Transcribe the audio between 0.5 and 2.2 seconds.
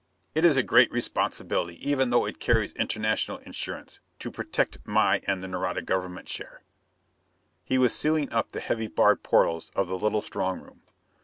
a great responsibility even